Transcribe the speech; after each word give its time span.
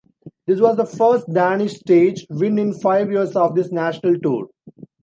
This 0.47 0.59
was 0.59 0.77
the 0.77 0.85
first 0.87 1.31
Danish 1.31 1.75
stage 1.75 2.25
win 2.31 2.57
in 2.57 2.73
five 2.73 3.11
years 3.11 3.35
of 3.35 3.53
this 3.53 3.71
national 3.71 4.17
tour. 4.19 4.49